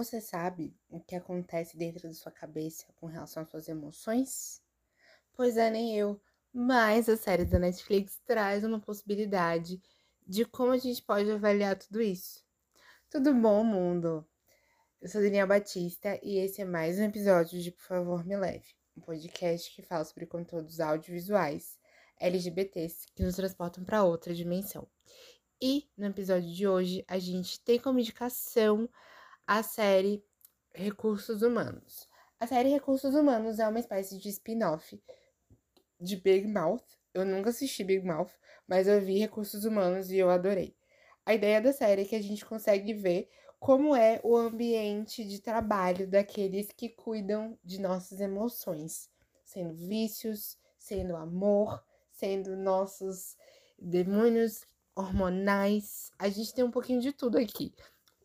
Você 0.00 0.18
sabe 0.18 0.74
o 0.88 0.98
que 0.98 1.14
acontece 1.14 1.76
dentro 1.76 2.08
da 2.08 2.14
sua 2.14 2.32
cabeça 2.32 2.86
com 2.96 3.04
relação 3.04 3.42
às 3.42 3.50
suas 3.50 3.68
emoções? 3.68 4.62
Pois 5.34 5.58
é, 5.58 5.68
nem 5.68 5.94
eu. 5.94 6.18
Mas 6.50 7.06
a 7.06 7.18
série 7.18 7.44
da 7.44 7.58
Netflix 7.58 8.18
traz 8.24 8.64
uma 8.64 8.80
possibilidade 8.80 9.78
de 10.26 10.46
como 10.46 10.72
a 10.72 10.78
gente 10.78 11.02
pode 11.02 11.30
avaliar 11.30 11.76
tudo 11.76 12.00
isso. 12.00 12.42
Tudo 13.10 13.34
bom, 13.34 13.62
mundo? 13.62 14.26
Eu 15.02 15.08
sou 15.10 15.20
Daniel 15.20 15.46
Batista 15.46 16.18
e 16.22 16.38
esse 16.38 16.62
é 16.62 16.64
mais 16.64 16.98
um 16.98 17.04
episódio 17.04 17.60
de 17.60 17.70
Por 17.70 17.82
Favor 17.82 18.24
Me 18.24 18.38
Leve, 18.38 18.74
um 18.96 19.02
podcast 19.02 19.70
que 19.70 19.82
fala 19.82 20.06
sobre 20.06 20.24
conteúdos 20.24 20.80
audiovisuais 20.80 21.78
LGBTs 22.18 23.06
que 23.14 23.22
nos 23.22 23.36
transportam 23.36 23.84
para 23.84 24.02
outra 24.02 24.32
dimensão. 24.32 24.88
E 25.60 25.90
no 25.94 26.06
episódio 26.06 26.50
de 26.50 26.66
hoje 26.66 27.04
a 27.06 27.18
gente 27.18 27.62
tem 27.62 27.78
como 27.78 27.98
indicação 27.98 28.88
a 29.50 29.64
série 29.64 30.24
Recursos 30.72 31.42
Humanos. 31.42 32.06
A 32.38 32.46
série 32.46 32.68
Recursos 32.68 33.16
Humanos 33.16 33.58
é 33.58 33.66
uma 33.66 33.80
espécie 33.80 34.16
de 34.16 34.28
spin-off 34.28 35.02
de 36.00 36.14
Big 36.14 36.46
Mouth. 36.46 36.84
Eu 37.12 37.24
nunca 37.24 37.50
assisti 37.50 37.82
Big 37.82 38.06
Mouth, 38.06 38.30
mas 38.68 38.86
eu 38.86 39.00
vi 39.00 39.18
Recursos 39.18 39.64
Humanos 39.64 40.08
e 40.12 40.18
eu 40.18 40.30
adorei. 40.30 40.76
A 41.26 41.34
ideia 41.34 41.60
da 41.60 41.72
série 41.72 42.02
é 42.02 42.04
que 42.04 42.14
a 42.14 42.22
gente 42.22 42.46
consegue 42.46 42.94
ver 42.94 43.28
como 43.58 43.96
é 43.96 44.20
o 44.22 44.36
ambiente 44.36 45.24
de 45.24 45.40
trabalho 45.40 46.06
daqueles 46.06 46.70
que 46.70 46.88
cuidam 46.88 47.58
de 47.64 47.80
nossas 47.80 48.20
emoções, 48.20 49.10
sendo 49.44 49.74
vícios, 49.74 50.56
sendo 50.78 51.16
amor, 51.16 51.84
sendo 52.12 52.56
nossos 52.56 53.36
demônios 53.76 54.64
hormonais. 54.94 56.12
A 56.20 56.28
gente 56.28 56.54
tem 56.54 56.62
um 56.62 56.70
pouquinho 56.70 57.00
de 57.00 57.12
tudo 57.12 57.36
aqui. 57.36 57.74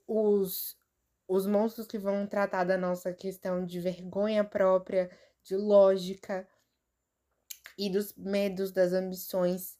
Os 0.07 0.77
os 1.27 1.45
monstros 1.45 1.87
que 1.87 1.97
vão 1.97 2.27
tratar 2.27 2.63
da 2.63 2.77
nossa 2.77 3.13
questão 3.13 3.65
de 3.65 3.79
vergonha 3.79 4.43
própria, 4.43 5.09
de 5.43 5.55
lógica 5.55 6.47
e 7.77 7.89
dos 7.89 8.13
medos, 8.15 8.71
das 8.71 8.93
ambições. 8.93 9.77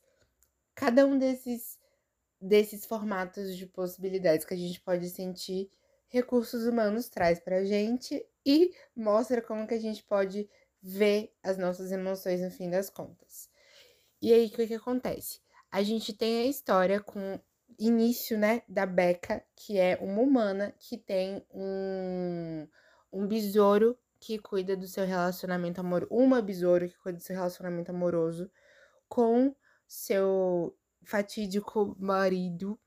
Cada 0.73 1.05
um 1.05 1.17
desses 1.17 1.77
desses 2.39 2.85
formatos 2.85 3.55
de 3.55 3.65
possibilidades 3.65 4.45
que 4.45 4.53
a 4.53 4.57
gente 4.57 4.79
pode 4.81 5.09
sentir, 5.09 5.71
recursos 6.07 6.65
humanos 6.65 7.09
traz 7.09 7.39
pra 7.39 7.63
gente 7.63 8.23
e 8.45 8.71
mostra 8.95 9.41
como 9.41 9.65
que 9.65 9.73
a 9.73 9.79
gente 9.79 10.03
pode 10.03 10.47
ver 10.81 11.33
as 11.41 11.57
nossas 11.57 11.91
emoções 11.91 12.41
no 12.41 12.51
fim 12.51 12.69
das 12.69 12.89
contas. 12.89 13.49
E 14.21 14.31
aí, 14.31 14.45
o 14.45 14.51
que, 14.51 14.67
que 14.67 14.75
acontece? 14.75 15.39
A 15.71 15.81
gente 15.81 16.13
tem 16.13 16.41
a 16.41 16.45
história 16.45 16.99
com 16.99 17.39
início, 17.79 18.37
né, 18.37 18.61
da 18.67 18.85
Becca, 18.85 19.43
que 19.55 19.77
é 19.77 19.97
uma 20.01 20.21
humana 20.21 20.73
que 20.79 20.97
tem 20.97 21.45
um, 21.51 22.67
um 23.11 23.27
besouro 23.27 23.97
que 24.19 24.39
cuida 24.39 24.75
do 24.75 24.87
seu 24.87 25.05
relacionamento 25.05 25.79
amoroso, 25.81 26.11
uma 26.11 26.41
besouro 26.41 26.87
que 26.87 26.97
cuida 26.97 27.17
do 27.17 27.23
seu 27.23 27.35
relacionamento 27.35 27.91
amoroso 27.91 28.49
com 29.07 29.55
seu 29.87 30.75
fatídico 31.03 31.95
marido. 31.99 32.79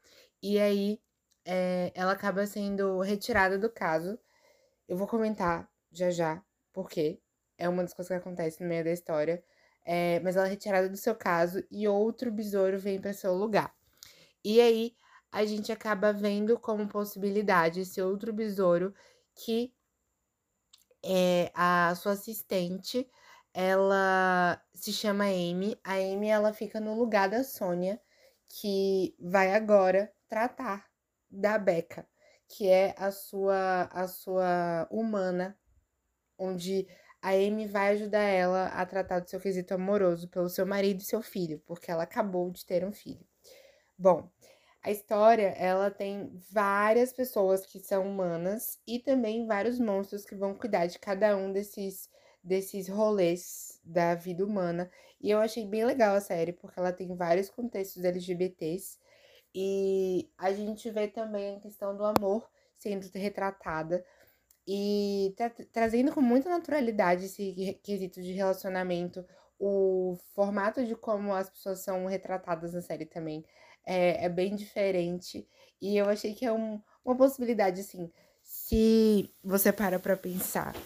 E 0.43 0.59
aí 0.59 1.01
é, 1.45 1.93
ela 1.95 2.12
acaba 2.12 2.47
sendo 2.47 3.01
retirada 3.01 3.59
do 3.59 3.71
caso. 3.71 4.19
Eu 4.89 4.97
vou 4.97 5.06
comentar 5.06 5.71
já 5.93 6.11
já, 6.11 6.43
porque 6.73 7.21
é 7.56 7.69
uma 7.69 7.83
das 7.83 7.95
coisas 7.95 8.09
que 8.09 8.15
acontece 8.15 8.62
no 8.62 8.69
meio 8.69 8.84
da 8.84 8.93
história. 8.93 9.43
É, 9.84 10.21
mas 10.21 10.37
ela 10.37 10.47
é 10.47 10.51
retirada 10.51 10.89
do 10.89 10.97
seu 10.97 11.15
caso 11.15 11.65
e 11.71 11.89
outro 11.89 12.31
besouro 12.31 12.79
vem 12.79 13.01
para 13.01 13.12
seu 13.12 13.33
lugar. 13.34 13.75
E 14.51 14.63
aí 14.63 14.97
a 15.31 15.45
gente 15.45 15.71
acaba 15.71 16.11
vendo 16.11 16.59
como 16.59 16.89
possibilidade 16.89 17.81
esse 17.81 18.01
outro 18.01 18.33
besouro 18.33 18.95
que 19.35 19.75
é 21.05 21.53
a 21.55 21.95
sua 21.95 22.13
assistente, 22.13 23.06
ela 23.53 24.59
se 24.72 24.91
chama 24.91 25.25
Amy. 25.25 25.78
A 25.84 25.97
Amy 25.97 26.28
ela 26.28 26.55
fica 26.55 26.81
no 26.81 26.95
lugar 26.99 27.28
da 27.28 27.45
Sônia, 27.45 28.00
que 28.49 29.15
vai 29.21 29.53
agora 29.55 30.11
tratar 30.27 30.87
da 31.31 31.59
Becca, 31.59 32.09
que 32.49 32.69
é 32.69 32.95
a 32.97 33.11
sua 33.11 33.83
a 33.93 34.09
sua 34.09 34.89
humana, 34.91 35.59
onde 36.39 36.89
a 37.22 37.31
Amy 37.33 37.67
vai 37.67 37.91
ajudar 37.91 38.22
ela 38.22 38.69
a 38.69 38.87
tratar 38.87 39.21
do 39.21 39.28
seu 39.28 39.41
quesito 39.41 39.75
amoroso 39.75 40.27
pelo 40.28 40.49
seu 40.49 40.67
marido 40.67 41.03
e 41.03 41.05
seu 41.05 41.21
filho, 41.22 41.62
porque 41.67 41.91
ela 41.91 42.05
acabou 42.05 42.51
de 42.51 42.65
ter 42.65 42.83
um 42.84 42.93
filho. 42.93 43.27
Bom, 43.99 44.31
a 44.88 44.91
história, 44.91 45.49
ela 45.59 45.91
tem 45.91 46.32
várias 46.50 47.12
pessoas 47.12 47.66
que 47.66 47.78
são 47.78 48.09
humanas 48.09 48.81
e 48.87 48.99
também 48.99 49.47
vários 49.47 49.78
monstros 49.78 50.25
que 50.25 50.34
vão 50.34 50.54
cuidar 50.54 50.87
de 50.87 50.99
cada 50.99 51.37
um 51.37 51.53
desses 51.53 52.09
desses 52.43 52.88
rolês 52.88 53.78
da 53.84 54.15
vida 54.15 54.43
humana. 54.43 54.91
E 55.21 55.31
eu 55.31 55.41
achei 55.41 55.66
bem 55.66 55.84
legal 55.84 56.15
a 56.16 56.21
série, 56.21 56.54
porque 56.54 56.81
ela 56.81 56.91
tem 56.93 57.15
vários 57.15 57.50
contextos 57.50 58.03
LGBTs 58.03 58.98
e 59.54 60.31
a 60.38 60.53
gente 60.53 60.91
vê 60.91 61.06
também 61.06 61.56
a 61.56 61.60
questão 61.60 61.94
do 61.94 62.04
amor 62.04 62.48
sendo 62.78 63.06
retratada 63.12 64.03
e 64.66 65.34
tra 65.37 65.50
trazendo 65.71 66.12
com 66.12 66.22
muita 66.22 66.48
naturalidade 66.48 67.27
esse 67.27 67.78
quesito 67.82 68.22
de 68.22 68.32
relacionamento, 68.32 69.22
o 69.59 70.16
formato 70.34 70.87
de 70.87 70.97
como 70.97 71.34
as 71.34 71.50
pessoas 71.50 71.81
são 71.81 72.06
retratadas 72.06 72.72
na 72.72 72.81
série 72.81 73.04
também 73.04 73.44
é, 73.88 74.26
é 74.26 74.28
bem 74.28 74.54
diferente. 74.54 75.49
E 75.81 75.97
eu 75.97 76.09
achei 76.09 76.34
que 76.34 76.44
é 76.44 76.53
um, 76.53 76.81
uma 77.03 77.16
possibilidade, 77.16 77.81
assim, 77.81 78.12
se 78.43 79.34
você 79.43 79.72
para 79.72 79.99
pra 79.99 80.16
pensar. 80.16 80.76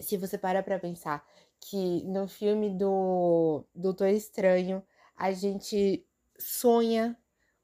Se 0.00 0.16
você 0.16 0.36
para 0.36 0.64
pra 0.64 0.80
pensar 0.80 1.24
que 1.60 2.02
no 2.02 2.26
filme 2.26 2.70
do 2.70 3.64
Doutor 3.72 4.08
Estranho 4.08 4.82
a 5.16 5.30
gente 5.30 6.04
sonha 6.36 7.16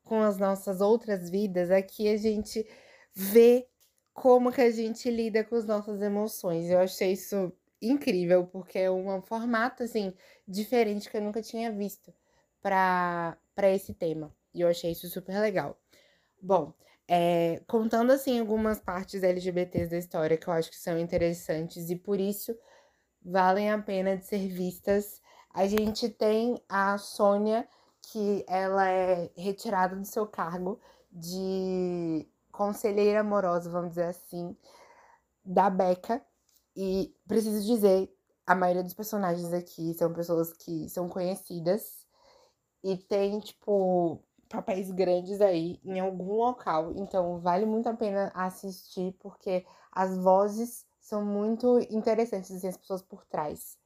com 0.04 0.22
as 0.22 0.38
nossas 0.38 0.80
outras 0.80 1.28
vidas, 1.28 1.70
aqui 1.70 2.08
a 2.08 2.16
gente 2.16 2.64
vê 3.12 3.66
como 4.14 4.52
que 4.52 4.60
a 4.60 4.70
gente 4.70 5.10
lida 5.10 5.42
com 5.42 5.56
as 5.56 5.66
nossas 5.66 6.00
emoções. 6.00 6.70
Eu 6.70 6.78
achei 6.78 7.12
isso 7.12 7.52
incrível, 7.82 8.46
porque 8.46 8.78
é 8.78 8.90
um 8.90 9.20
formato, 9.20 9.82
assim, 9.82 10.14
diferente 10.46 11.10
que 11.10 11.16
eu 11.16 11.22
nunca 11.22 11.42
tinha 11.42 11.72
visto 11.72 12.12
para 12.62 13.38
esse 13.58 13.94
tema. 13.94 14.34
E 14.54 14.60
eu 14.60 14.68
achei 14.68 14.92
isso 14.92 15.08
super 15.08 15.38
legal. 15.40 15.78
Bom, 16.40 16.72
é, 17.06 17.62
contando, 17.66 18.12
assim, 18.12 18.38
algumas 18.38 18.78
partes 18.80 19.22
LGBTs 19.22 19.90
da 19.90 19.98
história 19.98 20.36
que 20.36 20.48
eu 20.48 20.52
acho 20.52 20.70
que 20.70 20.76
são 20.76 20.98
interessantes 20.98 21.90
e 21.90 21.96
por 21.96 22.20
isso 22.20 22.56
valem 23.22 23.70
a 23.70 23.78
pena 23.78 24.16
de 24.16 24.26
ser 24.26 24.48
vistas. 24.48 25.20
A 25.52 25.66
gente 25.66 26.08
tem 26.08 26.62
a 26.68 26.98
Sônia, 26.98 27.68
que 28.02 28.44
ela 28.48 28.88
é 28.88 29.30
retirada 29.36 29.96
do 29.96 30.04
seu 30.04 30.26
cargo 30.26 30.80
de 31.10 32.28
conselheira 32.52 33.20
amorosa, 33.20 33.70
vamos 33.70 33.90
dizer 33.90 34.04
assim, 34.04 34.56
da 35.44 35.70
Becca. 35.70 36.22
E 36.76 37.14
preciso 37.26 37.66
dizer, 37.66 38.12
a 38.46 38.54
maioria 38.54 38.82
dos 38.82 38.94
personagens 38.94 39.52
aqui 39.52 39.94
são 39.94 40.12
pessoas 40.12 40.52
que 40.52 40.88
são 40.88 41.08
conhecidas 41.08 41.97
e 42.82 42.96
tem, 42.96 43.38
tipo, 43.40 44.22
papéis 44.48 44.90
grandes 44.90 45.40
aí 45.40 45.80
em 45.84 46.00
algum 46.00 46.34
local. 46.34 46.92
Então, 46.96 47.38
vale 47.40 47.66
muito 47.66 47.88
a 47.88 47.94
pena 47.94 48.32
assistir, 48.34 49.14
porque 49.20 49.64
as 49.92 50.16
vozes 50.18 50.86
são 51.00 51.24
muito 51.24 51.78
interessantes, 51.90 52.50
assim, 52.50 52.68
as 52.68 52.76
pessoas 52.76 53.02
por 53.02 53.24
trás. 53.26 53.78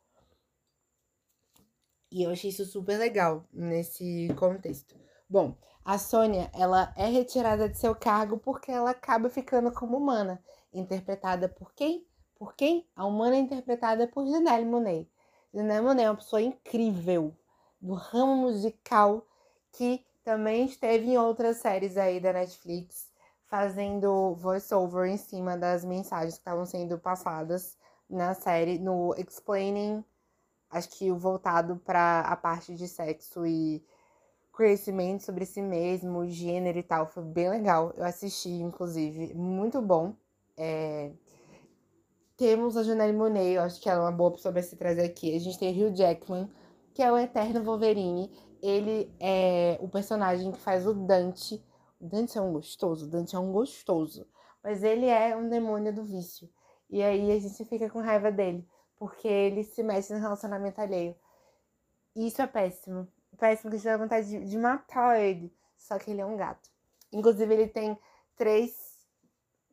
E 2.10 2.22
eu 2.22 2.30
achei 2.30 2.50
isso 2.50 2.64
super 2.66 2.98
legal 2.98 3.44
nesse 3.53 4.28
contexto. 4.38 4.94
Bom, 5.28 5.56
a 5.84 5.97
Sônia, 5.98 6.50
ela 6.53 6.92
é 6.97 7.06
retirada 7.06 7.68
de 7.68 7.78
seu 7.78 7.94
cargo 7.94 8.39
porque 8.39 8.71
ela 8.71 8.91
acaba 8.91 9.30
ficando 9.30 9.72
como 9.72 9.97
humana, 9.97 10.42
interpretada 10.72 11.48
por 11.48 11.72
quem? 11.74 12.06
Por 12.34 12.54
quem? 12.54 12.86
A 12.94 13.06
humana 13.06 13.36
é 13.36 13.39
interpretada 13.39 14.06
por 14.06 14.27
Janelle 14.27 14.66
Monet. 14.66 15.09
Janelle 15.54 15.84
Monet 15.84 16.04
é 16.04 16.10
uma 16.10 16.16
pessoa 16.16 16.42
incrível 16.42 17.34
do 17.82 17.94
ramo 17.94 18.36
musical 18.36 19.26
que 19.72 20.04
também 20.24 20.66
esteve 20.66 21.10
em 21.10 21.18
outras 21.18 21.56
séries 21.56 21.96
aí 21.96 22.20
da 22.20 22.32
Netflix, 22.32 23.10
fazendo 23.46 24.34
voice-over 24.36 25.10
em 25.10 25.16
cima 25.16 25.56
das 25.58 25.84
mensagens 25.84 26.34
que 26.34 26.40
estavam 26.40 26.64
sendo 26.64 26.98
passadas 26.98 27.76
na 28.08 28.34
série, 28.34 28.78
no 28.78 29.14
Explaining, 29.18 30.04
acho 30.70 30.88
que 30.90 31.10
voltado 31.10 31.76
para 31.84 32.20
a 32.20 32.36
parte 32.36 32.74
de 32.74 32.86
sexo 32.86 33.44
e 33.44 33.84
conhecimento 34.52 35.24
sobre 35.24 35.46
si 35.46 35.62
mesmo, 35.62 36.26
gênero 36.28 36.78
e 36.78 36.82
tal. 36.82 37.06
Foi 37.06 37.22
bem 37.22 37.48
legal. 37.48 37.92
Eu 37.96 38.04
assisti, 38.04 38.50
inclusive, 38.50 39.34
muito 39.34 39.80
bom. 39.80 40.14
É... 40.56 41.10
Temos 42.36 42.76
a 42.76 42.82
Janelle 42.82 43.16
Monet, 43.16 43.54
eu 43.54 43.62
acho 43.62 43.80
que 43.80 43.88
ela 43.88 44.00
é 44.00 44.02
uma 44.04 44.12
boa 44.12 44.32
pessoa 44.32 44.52
para 44.52 44.62
se 44.62 44.76
trazer 44.76 45.02
aqui. 45.02 45.34
A 45.34 45.40
gente 45.40 45.58
tem 45.58 45.70
Hugh 45.70 45.94
Jackman, 45.94 46.50
que 46.94 47.03
é 47.03 47.10
o 47.10 47.18
eterno 47.18 47.62
Wolverine. 47.62 48.30
Ele 48.62 49.12
é 49.18 49.78
o 49.80 49.89
personagem 49.89 50.53
que 50.53 50.59
faz 50.59 50.86
o 50.86 50.94
Dante. 50.94 51.62
O 52.00 52.06
Dante 52.06 52.39
é 52.39 52.41
um 52.41 52.53
gostoso, 52.53 53.06
o 53.06 53.09
Dante 53.09 53.34
é 53.34 53.39
um 53.39 53.53
gostoso. 53.53 54.27
mas 54.62 54.83
ele 54.83 55.06
é 55.06 55.36
um 55.36 55.48
demônio 55.48 55.92
do 55.92 56.04
vício. 56.04 56.48
E 56.89 57.03
aí 57.03 57.33
a 57.33 57.41
gente 57.41 57.65
fica 57.65 57.91
com 57.91 58.00
raiva 58.00 58.30
dele, 58.30 58.68
porque 58.97 59.27
ele 59.27 59.65
se 59.65 59.83
mexe 59.83 60.12
no 60.15 60.21
relacionamento 60.21 60.80
alheio. 60.80 61.16
E 62.15 62.27
isso 62.27 62.42
é 62.42 62.47
péssimo. 62.47 63.09
Péssimo 63.39 63.71
que 63.71 63.77
a 63.77 63.78
gente 63.78 63.86
dá 63.86 63.97
vontade 63.97 64.28
de, 64.28 64.44
de 64.44 64.59
matar 64.59 65.18
ele. 65.21 65.53
Só 65.77 65.98
que 65.98 66.10
ele 66.10 66.21
é 66.21 66.27
um 66.27 66.36
gato. 66.36 66.71
Inclusive, 67.10 67.53
ele 67.53 67.66
tem 67.66 67.98
três 68.36 69.06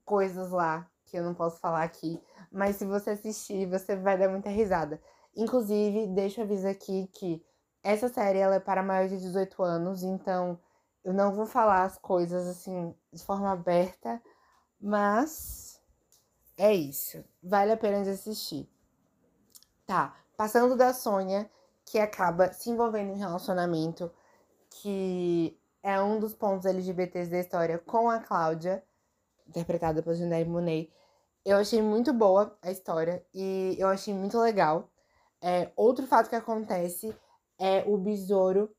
coisas 0.04 0.52
lá 0.52 0.90
que 1.06 1.18
eu 1.18 1.24
não 1.24 1.34
posso 1.34 1.60
falar 1.60 1.84
aqui. 1.84 2.20
Mas 2.52 2.78
se 2.78 2.86
você 2.86 3.12
assistir, 3.12 3.68
você 3.68 3.96
vai 3.96 4.18
dar 4.18 4.30
muita 4.30 4.50
risada. 4.50 5.02
Inclusive, 5.36 6.08
deixa 6.08 6.42
eu 6.42 6.46
avisar 6.46 6.72
aqui 6.72 7.08
que 7.14 7.44
essa 7.84 8.10
série 8.10 8.40
ela 8.40 8.56
é 8.56 8.60
para 8.60 8.84
maiores 8.84 9.12
de 9.12 9.20
18 9.20 9.64
anos, 9.64 10.04
então 10.04 10.60
eu 11.04 11.14
não 11.14 11.34
vou 11.34 11.46
falar 11.46 11.84
as 11.84 11.98
coisas 11.98 12.48
assim 12.48 12.94
de 13.12 13.24
forma 13.24 13.52
aberta, 13.52 14.22
mas 14.80 15.82
é 16.58 16.74
isso. 16.74 17.24
Vale 17.42 17.72
a 17.72 17.78
pena 17.78 18.04
de 18.04 18.10
assistir. 18.10 18.70
Tá, 19.86 20.16
passando 20.38 20.76
da 20.76 20.94
Sônia, 20.94 21.50
que 21.86 21.98
acaba 21.98 22.54
se 22.54 22.70
envolvendo 22.70 23.14
em 23.14 23.18
relacionamento, 23.18 24.12
que 24.70 25.58
é 25.82 26.02
um 26.02 26.20
dos 26.20 26.34
pontos 26.36 26.66
LGBTs 26.66 27.32
da 27.32 27.40
história 27.40 27.80
com 27.80 28.10
a 28.10 28.20
Cláudia, 28.20 28.84
interpretada 29.48 30.04
pela 30.04 30.16
Janelle 30.16 30.50
Monet. 30.50 30.92
Eu 31.46 31.58
achei 31.58 31.82
muito 31.82 32.14
boa 32.14 32.58
a 32.62 32.70
história 32.70 33.26
e 33.34 33.76
eu 33.80 33.88
achei 33.88 34.14
muito 34.14 34.38
legal. 34.40 34.89
É, 35.42 35.72
outro 35.76 36.06
fato 36.08 36.30
que 36.30 36.36
acontece 36.36 37.16
é 37.58 37.84
o 37.88 37.98
besouro. 37.98 38.70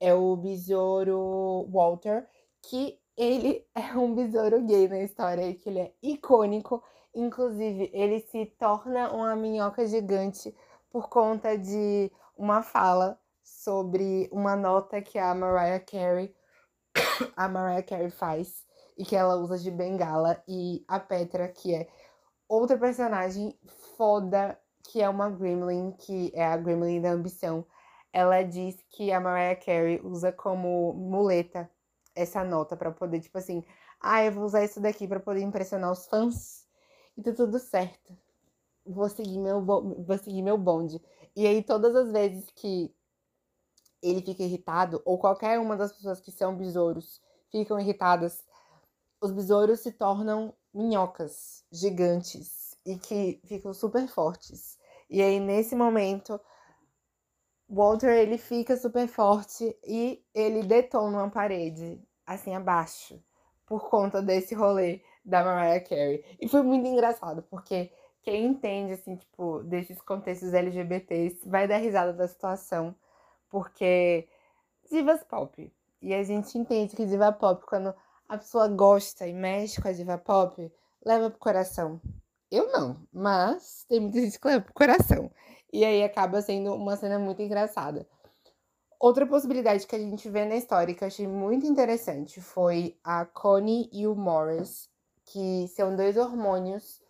É 0.00 0.14
o 0.14 0.36
besouro 0.36 1.68
Walter, 1.70 2.28
que 2.62 3.00
ele 3.16 3.66
é 3.74 3.96
um 3.96 4.14
besouro 4.14 4.62
gay 4.64 4.88
na 4.88 5.00
história 5.00 5.54
que 5.54 5.68
ele 5.68 5.80
é 5.80 5.94
icônico. 6.02 6.82
Inclusive, 7.14 7.90
ele 7.92 8.20
se 8.20 8.46
torna 8.58 9.12
uma 9.12 9.34
minhoca 9.34 9.86
gigante 9.86 10.54
por 10.90 11.08
conta 11.08 11.56
de 11.58 12.12
uma 12.36 12.62
fala 12.62 13.18
sobre 13.42 14.28
uma 14.30 14.54
nota 14.54 15.02
que 15.02 15.18
a 15.18 15.34
Mariah 15.34 15.80
Carey 15.80 16.34
a 17.36 17.48
Mariah 17.48 17.82
Carey 17.82 18.10
faz 18.10 18.64
e 18.96 19.04
que 19.04 19.16
ela 19.16 19.36
usa 19.36 19.58
de 19.58 19.70
bengala 19.70 20.42
e 20.46 20.84
a 20.86 21.00
Petra 21.00 21.48
que 21.48 21.74
é 21.74 21.88
outra 22.48 22.78
personagem 22.78 23.58
foda 23.96 24.58
que 24.88 25.00
é 25.00 25.08
uma 25.08 25.30
gremlin 25.30 25.92
que 25.92 26.32
é 26.34 26.44
a 26.46 26.56
gremlin 26.56 27.00
da 27.00 27.10
ambição 27.10 27.64
ela 28.12 28.42
diz 28.42 28.76
que 28.90 29.12
a 29.12 29.20
Mariah 29.20 29.56
Carey 29.56 30.00
usa 30.02 30.32
como 30.32 30.92
muleta 30.94 31.70
essa 32.14 32.42
nota 32.44 32.76
para 32.76 32.90
poder 32.90 33.20
tipo 33.20 33.38
assim 33.38 33.64
ah 34.00 34.24
eu 34.24 34.32
vou 34.32 34.44
usar 34.44 34.64
isso 34.64 34.80
daqui 34.80 35.06
para 35.06 35.20
poder 35.20 35.40
impressionar 35.40 35.92
os 35.92 36.06
fãs 36.06 36.66
e 37.16 37.22
tá 37.22 37.32
tudo 37.32 37.58
certo 37.58 38.16
vou 38.86 39.08
seguir 39.08 39.38
meu 39.38 39.64
vou 39.64 40.18
seguir 40.18 40.42
meu 40.42 40.58
bonde 40.58 41.00
e 41.36 41.46
aí 41.46 41.62
todas 41.62 41.94
as 41.94 42.10
vezes 42.10 42.50
que 42.56 42.92
ele 44.02 44.22
fica 44.22 44.42
irritado, 44.42 45.02
ou 45.04 45.18
qualquer 45.18 45.58
uma 45.58 45.76
das 45.76 45.92
pessoas 45.92 46.20
que 46.20 46.30
são 46.30 46.56
besouros 46.56 47.20
ficam 47.50 47.78
irritadas, 47.78 48.44
os 49.20 49.32
besouros 49.32 49.80
se 49.80 49.92
tornam 49.92 50.54
minhocas 50.72 51.64
gigantes 51.72 52.76
e 52.84 52.96
que 52.98 53.40
ficam 53.44 53.72
super 53.74 54.06
fortes. 54.06 54.77
E 55.08 55.22
aí, 55.22 55.40
nesse 55.40 55.74
momento, 55.74 56.40
Walter 57.68 58.10
ele 58.10 58.38
fica 58.38 58.76
super 58.76 59.06
forte 59.08 59.76
e 59.84 60.22
ele 60.34 60.62
detona 60.62 61.18
uma 61.18 61.30
parede, 61.30 62.00
assim 62.26 62.54
abaixo, 62.54 63.22
por 63.66 63.88
conta 63.88 64.22
desse 64.22 64.54
rolê 64.54 65.02
da 65.24 65.44
Mariah 65.44 65.80
Carey. 65.80 66.24
E 66.40 66.48
foi 66.48 66.62
muito 66.62 66.86
engraçado, 66.86 67.42
porque 67.42 67.92
quem 68.22 68.46
entende, 68.46 68.92
assim, 68.92 69.16
tipo, 69.16 69.62
desses 69.64 70.00
contextos 70.02 70.52
LGBTs 70.52 71.48
vai 71.48 71.68
dar 71.68 71.78
risada 71.78 72.12
da 72.12 72.28
situação 72.28 72.94
porque 73.48 74.28
divas 74.90 75.22
pop. 75.24 75.72
E 76.00 76.14
a 76.14 76.22
gente 76.22 76.56
entende 76.56 76.94
que 76.94 77.06
diva 77.06 77.32
pop, 77.32 77.64
quando 77.66 77.94
a 78.28 78.38
pessoa 78.38 78.68
gosta 78.68 79.26
e 79.26 79.32
mexe 79.32 79.80
com 79.80 79.88
a 79.88 79.92
diva 79.92 80.18
pop, 80.18 80.72
leva 81.04 81.30
pro 81.30 81.38
coração. 81.38 82.00
Eu 82.50 82.72
não, 82.72 83.06
mas 83.12 83.84
tem 83.88 84.00
muita 84.00 84.20
gente 84.20 84.38
que 84.38 84.46
leva 84.46 84.64
pro 84.64 84.72
coração. 84.72 85.30
E 85.72 85.84
aí 85.84 86.02
acaba 86.02 86.40
sendo 86.40 86.74
uma 86.74 86.96
cena 86.96 87.18
muito 87.18 87.42
engraçada. 87.42 88.08
Outra 88.98 89.26
possibilidade 89.26 89.86
que 89.86 89.94
a 89.94 89.98
gente 89.98 90.28
vê 90.28 90.44
na 90.44 90.56
história 90.56 90.94
que 90.94 91.04
eu 91.04 91.08
achei 91.08 91.26
muito 91.26 91.66
interessante 91.66 92.40
foi 92.40 92.98
a 93.04 93.24
Connie 93.24 93.88
e 93.92 94.06
o 94.06 94.14
Morris, 94.14 94.90
que 95.24 95.68
são 95.68 95.94
dois 95.94 96.16
hormônios. 96.16 97.00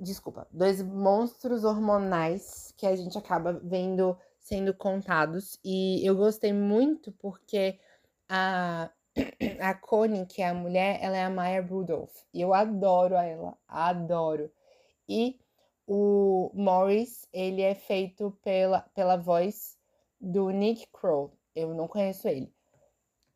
Desculpa, 0.00 0.46
dois 0.50 0.80
monstros 0.80 1.64
hormonais 1.64 2.72
que 2.76 2.86
a 2.86 2.94
gente 2.94 3.18
acaba 3.18 3.60
vendo 3.62 4.16
sendo 4.38 4.72
contados. 4.72 5.58
E 5.62 6.06
eu 6.08 6.16
gostei 6.16 6.52
muito 6.52 7.12
porque 7.12 7.78
a, 8.28 8.90
a 9.60 9.74
Connie, 9.74 10.26
que 10.26 10.42
é 10.42 10.48
a 10.48 10.54
mulher, 10.54 10.98
ela 11.02 11.16
é 11.16 11.24
a 11.24 11.30
Maya 11.30 11.62
Rudolph. 11.62 12.14
E 12.32 12.40
eu 12.40 12.54
adoro 12.54 13.14
ela, 13.14 13.56
adoro. 13.66 14.50
E 15.08 15.38
o 15.86 16.50
Morris, 16.54 17.26
ele 17.32 17.62
é 17.62 17.74
feito 17.74 18.36
pela, 18.42 18.80
pela 18.94 19.16
voz 19.16 19.76
do 20.20 20.50
Nick 20.50 20.86
Kroll. 20.92 21.32
Eu 21.54 21.74
não 21.74 21.88
conheço 21.88 22.28
ele. 22.28 22.52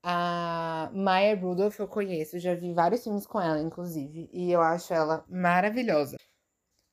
A 0.02 0.90
Maya 0.92 1.36
Rudolph 1.36 1.78
eu 1.78 1.88
conheço, 1.88 2.38
já 2.38 2.54
vi 2.54 2.72
vários 2.72 3.04
filmes 3.04 3.26
com 3.26 3.40
ela, 3.40 3.60
inclusive, 3.60 4.28
e 4.32 4.50
eu 4.50 4.60
acho 4.60 4.92
ela 4.92 5.24
maravilhosa. 5.28 6.16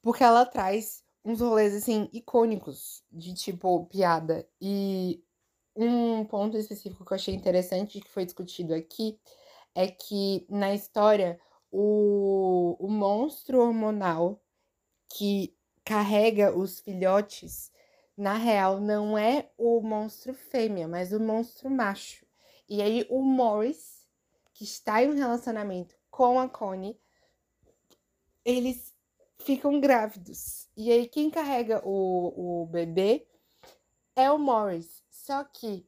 Porque 0.01 0.23
ela 0.23 0.45
traz 0.45 1.03
uns 1.25 1.41
rolês 1.41 1.75
assim 1.75 2.09
icônicos 2.13 3.03
de 3.11 3.33
tipo 3.33 3.85
piada. 3.87 4.47
E 4.61 5.23
um 5.79 6.25
ponto 6.25 6.57
específico 6.57 7.05
que 7.05 7.13
eu 7.13 7.15
achei 7.15 7.33
interessante 7.33 8.01
que 8.01 8.09
foi 8.09 8.25
discutido 8.25 8.73
aqui 8.73 9.19
é 9.73 9.87
que 9.87 10.45
na 10.49 10.73
história 10.73 11.39
o, 11.71 12.75
o 12.79 12.89
monstro 12.89 13.59
hormonal 13.59 14.41
que 15.15 15.55
carrega 15.83 16.55
os 16.55 16.79
filhotes, 16.79 17.71
na 18.17 18.33
real, 18.33 18.79
não 18.81 19.17
é 19.17 19.49
o 19.57 19.81
monstro 19.81 20.33
fêmea, 20.33 20.87
mas 20.87 21.13
o 21.13 21.19
monstro 21.19 21.69
macho. 21.69 22.25
E 22.67 22.81
aí 22.81 23.07
o 23.09 23.21
Morris, 23.21 24.05
que 24.53 24.63
está 24.63 25.01
em 25.01 25.09
um 25.09 25.15
relacionamento 25.15 25.95
com 26.11 26.39
a 26.39 26.49
Connie, 26.49 26.99
eles 28.43 28.93
ficam 29.39 29.79
grávidos. 29.79 30.69
E 30.75 30.91
aí 30.91 31.07
quem 31.07 31.29
carrega 31.29 31.81
o, 31.85 32.63
o 32.63 32.65
bebê 32.67 33.25
é 34.15 34.29
o 34.29 34.37
Morris. 34.37 35.01
Só 35.29 35.43
que 35.43 35.85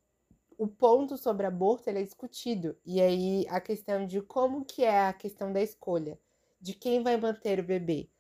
o 0.56 0.68
ponto 0.68 1.18
sobre 1.18 1.48
aborto 1.48 1.90
ele 1.90 2.00
é 2.00 2.04
discutido. 2.04 2.78
E 2.86 3.02
aí 3.02 3.48
a 3.50 3.60
questão 3.60 4.06
de 4.06 4.22
como 4.22 4.64
que 4.64 4.84
é 4.84 5.08
a 5.08 5.14
questão 5.14 5.52
da 5.52 5.62
escolha, 5.64 6.20
de 6.62 6.76
quem 6.76 7.02
vai 7.02 7.18
manter 7.18 7.60
o 7.60 7.64
bebê. 7.64 8.12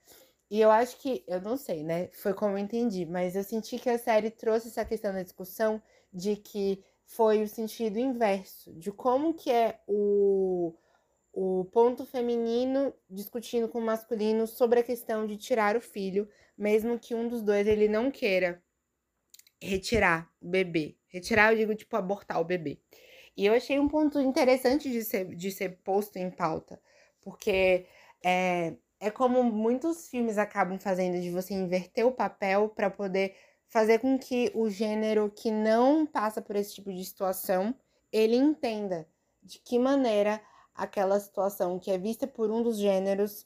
E 0.49 0.59
eu 0.61 0.71
acho 0.71 0.97
que, 0.97 1.23
eu 1.27 1.41
não 1.41 1.57
sei, 1.57 1.83
né? 1.83 2.09
Foi 2.13 2.33
como 2.33 2.53
eu 2.53 2.59
entendi, 2.59 3.05
mas 3.05 3.35
eu 3.35 3.43
senti 3.43 3.79
que 3.79 3.89
a 3.89 3.99
série 3.99 4.31
trouxe 4.31 4.69
essa 4.69 4.85
questão 4.85 5.13
da 5.13 5.23
discussão 5.23 5.81
de 6.13 6.35
que 6.37 6.83
foi 7.05 7.43
o 7.43 7.47
sentido 7.47 7.99
inverso, 7.99 8.73
de 8.73 8.91
como 8.91 9.33
que 9.35 9.51
é 9.51 9.79
o 9.87 10.75
o 11.33 11.65
ponto 11.65 12.05
feminino 12.05 12.93
discutindo 13.09 13.69
com 13.69 13.79
o 13.79 13.83
masculino 13.83 14.47
sobre 14.47 14.79
a 14.81 14.83
questão 14.83 15.27
de 15.27 15.37
tirar 15.37 15.77
o 15.77 15.81
filho, 15.81 16.29
mesmo 16.57 16.99
que 16.99 17.15
um 17.15 17.27
dos 17.29 17.43
dois 17.43 17.67
ele 17.67 17.87
não 17.87 18.11
queira 18.11 18.63
retirar 19.61 20.31
o 20.41 20.47
bebê. 20.49 21.00
Retirar, 21.11 21.51
eu 21.51 21.57
digo, 21.57 21.75
tipo, 21.75 21.95
abortar 21.95 22.39
o 22.39 22.45
bebê. 22.45 22.79
E 23.35 23.45
eu 23.45 23.53
achei 23.53 23.79
um 23.79 23.87
ponto 23.87 24.19
interessante 24.19 24.89
de 24.89 25.03
ser, 25.03 25.25
de 25.35 25.51
ser 25.51 25.77
posto 25.83 26.17
em 26.17 26.29
pauta, 26.29 26.81
porque 27.21 27.85
é, 28.23 28.75
é 28.99 29.09
como 29.09 29.43
muitos 29.43 30.09
filmes 30.09 30.37
acabam 30.37 30.77
fazendo, 30.79 31.19
de 31.21 31.29
você 31.29 31.53
inverter 31.53 32.05
o 32.05 32.11
papel 32.11 32.69
para 32.69 32.89
poder 32.89 33.35
fazer 33.67 33.99
com 33.99 34.19
que 34.19 34.51
o 34.53 34.69
gênero 34.69 35.31
que 35.33 35.49
não 35.49 36.05
passa 36.05 36.41
por 36.41 36.55
esse 36.55 36.75
tipo 36.75 36.93
de 36.93 37.03
situação, 37.05 37.73
ele 38.11 38.35
entenda 38.35 39.07
de 39.41 39.59
que 39.59 39.79
maneira 39.79 40.41
aquela 40.75 41.19
situação 41.19 41.79
que 41.79 41.89
é 41.89 41.97
vista 41.97 42.27
por 42.27 42.51
um 42.51 42.61
dos 42.61 42.77
gêneros, 42.77 43.45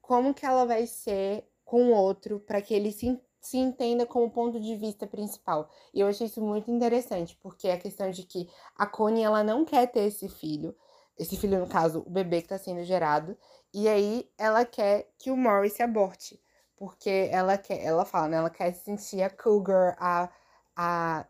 como 0.00 0.32
que 0.32 0.46
ela 0.46 0.64
vai 0.64 0.86
ser 0.86 1.44
com 1.64 1.88
o 1.88 1.94
outro, 1.94 2.40
para 2.40 2.62
que 2.62 2.74
ele 2.74 2.92
se, 2.92 3.20
se 3.40 3.56
entenda 3.56 4.04
como 4.06 4.30
ponto 4.30 4.60
de 4.60 4.76
vista 4.76 5.06
principal. 5.06 5.70
E 5.94 6.00
eu 6.00 6.06
achei 6.08 6.26
isso 6.26 6.42
muito 6.42 6.70
interessante, 6.70 7.36
porque 7.42 7.68
a 7.68 7.78
questão 7.78 8.10
de 8.10 8.24
que 8.24 8.48
a 8.76 8.86
Connie, 8.86 9.22
ela 9.22 9.42
não 9.42 9.64
quer 9.64 9.86
ter 9.86 10.04
esse 10.04 10.28
filho, 10.28 10.76
esse 11.18 11.36
filho, 11.36 11.58
no 11.58 11.66
caso, 11.66 12.02
o 12.06 12.10
bebê 12.10 12.38
que 12.38 12.46
está 12.46 12.58
sendo 12.58 12.84
gerado, 12.84 13.36
e 13.72 13.88
aí 13.88 14.28
ela 14.38 14.64
quer 14.64 15.10
que 15.18 15.30
o 15.30 15.36
Morris 15.36 15.74
se 15.74 15.82
aborte, 15.82 16.40
porque 16.76 17.28
ela 17.30 17.56
quer, 17.58 17.82
ela 17.82 18.04
fala, 18.04 18.28
né, 18.28 18.36
ela 18.38 18.50
quer 18.50 18.72
sentir 18.72 19.22
a 19.22 19.30
cougar, 19.30 19.96
a, 19.98 20.30
a 20.76 21.26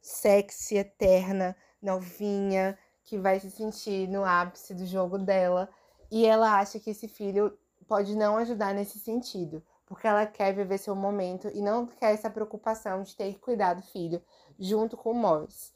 sexy, 0.00 0.76
eterna, 0.76 1.56
novinha, 1.80 2.78
que 3.04 3.18
vai 3.18 3.38
se 3.40 3.50
sentir 3.50 4.08
no 4.08 4.24
ápice 4.24 4.74
do 4.74 4.86
jogo 4.86 5.18
dela 5.18 5.68
e 6.10 6.26
ela 6.26 6.58
acha 6.58 6.78
que 6.78 6.90
esse 6.90 7.08
filho 7.08 7.56
pode 7.86 8.14
não 8.16 8.36
ajudar 8.36 8.74
nesse 8.74 8.98
sentido, 8.98 9.62
porque 9.92 10.06
ela 10.06 10.24
quer 10.24 10.54
viver 10.54 10.78
seu 10.78 10.96
momento 10.96 11.50
e 11.52 11.60
não 11.60 11.86
quer 11.86 12.14
essa 12.14 12.30
preocupação 12.30 13.02
de 13.02 13.14
ter 13.14 13.34
que 13.34 13.38
cuidar 13.38 13.74
do 13.74 13.82
filho 13.82 14.22
junto 14.58 14.96
com 14.96 15.10
o 15.10 15.14
Morris. 15.14 15.70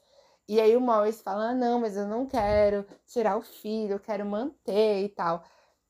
E 0.48 0.58
aí 0.58 0.74
o 0.74 0.80
Morris 0.80 1.20
fala: 1.20 1.50
ah, 1.50 1.54
não, 1.54 1.80
mas 1.80 1.98
eu 1.98 2.06
não 2.06 2.24
quero 2.24 2.86
tirar 3.06 3.36
o 3.36 3.42
filho, 3.42 3.92
eu 3.92 4.00
quero 4.00 4.24
manter 4.24 5.04
e 5.04 5.10
tal. 5.10 5.44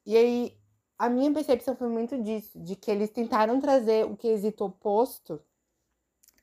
E 0.04 0.16
aí 0.16 0.59
a 0.99 1.09
minha 1.09 1.33
percepção 1.33 1.76
foi 1.76 1.87
muito 1.88 2.21
disso, 2.21 2.59
de 2.59 2.75
que 2.75 2.90
eles 2.90 3.11
tentaram 3.11 3.61
trazer 3.61 4.04
o 4.04 4.16
quesito 4.16 4.64
oposto 4.64 5.40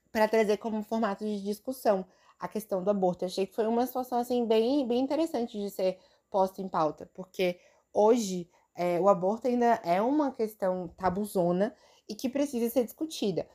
para 0.10 0.26
trazer 0.30 0.56
como 0.60 0.84
formato 0.84 1.26
de 1.26 1.44
discussão 1.44 2.06
a 2.40 2.48
questão 2.48 2.82
do 2.82 2.92
aborto. 2.92 3.26
Eu 3.26 3.28
achei 3.28 3.46
que 3.46 3.54
foi 3.54 3.68
uma 3.68 3.86
situação 3.86 4.20
assim 4.20 4.46
bem, 4.46 4.88
bem 4.88 5.02
interessante 5.02 5.60
de 5.60 5.70
ser 5.70 6.00
posta 6.30 6.62
em 6.62 6.70
pauta, 6.70 7.12
porque 7.14 7.60
hoje 7.92 8.50
é, 8.76 9.00
o 9.00 9.08
aborto 9.08 9.48
ainda 9.48 9.80
é 9.84 10.02
uma 10.02 10.32
questão 10.32 10.88
tabuzona 10.98 11.76
e 12.08 12.16
que 12.16 12.30
precisa 12.30 12.70
ser 12.70 12.84
discutida 12.84 13.48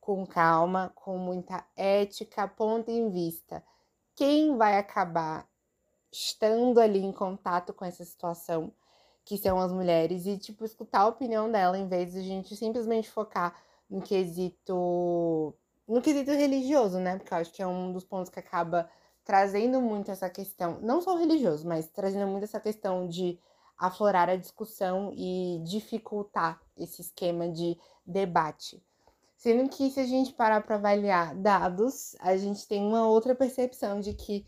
com 0.00 0.26
calma, 0.26 0.92
com 0.94 1.16
muita 1.16 1.64
ética, 1.76 2.48
ponto 2.48 2.90
em 2.90 3.10
vista. 3.10 3.62
Quem 4.16 4.56
vai 4.56 4.76
acabar 4.76 5.48
estando 6.12 6.80
ali 6.80 6.98
em 7.02 7.12
contato 7.12 7.72
com 7.72 7.84
essa 7.84 8.04
situação, 8.04 8.72
que 9.24 9.38
são 9.38 9.60
as 9.60 9.72
mulheres, 9.72 10.26
e 10.26 10.36
tipo, 10.36 10.64
escutar 10.64 11.00
a 11.02 11.06
opinião 11.06 11.50
dela, 11.50 11.78
em 11.78 11.88
vez 11.88 12.12
de 12.12 12.18
a 12.18 12.22
gente 12.22 12.56
simplesmente 12.56 13.10
focar 13.10 13.56
no 13.88 14.02
quesito. 14.02 15.54
no 15.86 16.02
quesito 16.02 16.32
religioso, 16.32 16.98
né? 16.98 17.16
Porque 17.18 17.32
eu 17.32 17.38
acho 17.38 17.52
que 17.52 17.62
é 17.62 17.66
um 17.66 17.92
dos 17.92 18.04
pontos 18.04 18.30
que 18.30 18.38
acaba 18.40 18.90
trazendo 19.24 19.80
muito 19.80 20.10
essa 20.10 20.28
questão, 20.28 20.80
não 20.80 21.00
só 21.00 21.16
religioso, 21.16 21.66
mas 21.66 21.88
trazendo 21.88 22.26
muito 22.26 22.44
essa 22.44 22.60
questão 22.60 23.06
de 23.08 23.38
aflorar 23.82 24.28
a 24.28 24.36
discussão 24.36 25.12
e 25.12 25.60
dificultar 25.64 26.60
esse 26.76 27.02
esquema 27.02 27.48
de 27.48 27.76
debate. 28.06 28.80
Sendo 29.36 29.68
que, 29.68 29.90
se 29.90 29.98
a 29.98 30.06
gente 30.06 30.32
parar 30.32 30.62
para 30.62 30.76
avaliar 30.76 31.34
dados, 31.34 32.14
a 32.20 32.36
gente 32.36 32.68
tem 32.68 32.80
uma 32.80 33.08
outra 33.08 33.34
percepção 33.34 33.98
de 33.98 34.14
que 34.14 34.46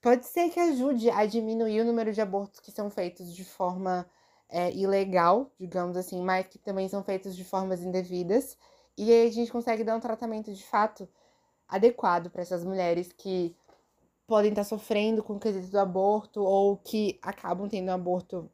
pode 0.00 0.24
ser 0.24 0.50
que 0.50 0.60
ajude 0.60 1.10
a 1.10 1.26
diminuir 1.26 1.80
o 1.80 1.84
número 1.84 2.12
de 2.12 2.20
abortos 2.20 2.60
que 2.60 2.70
são 2.70 2.88
feitos 2.88 3.34
de 3.34 3.44
forma 3.44 4.08
é, 4.48 4.72
ilegal, 4.72 5.50
digamos 5.58 5.96
assim, 5.96 6.22
mas 6.22 6.46
que 6.46 6.58
também 6.60 6.88
são 6.88 7.02
feitos 7.02 7.34
de 7.34 7.42
formas 7.42 7.82
indevidas. 7.82 8.56
E 8.96 9.10
aí 9.10 9.26
a 9.26 9.32
gente 9.32 9.50
consegue 9.50 9.82
dar 9.82 9.96
um 9.96 10.00
tratamento 10.00 10.54
de 10.54 10.64
fato 10.64 11.08
adequado 11.68 12.30
para 12.30 12.42
essas 12.42 12.62
mulheres 12.64 13.12
que 13.12 13.56
podem 14.28 14.50
estar 14.50 14.62
sofrendo 14.62 15.24
com 15.24 15.34
o 15.34 15.40
quesito 15.40 15.72
do 15.72 15.78
aborto 15.80 16.40
ou 16.40 16.76
que 16.76 17.18
acabam 17.20 17.68
tendo 17.68 17.88
um 17.90 17.94
aborto 17.94 18.48